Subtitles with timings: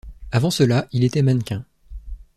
[0.31, 1.63] Avant cela, il était mannequin.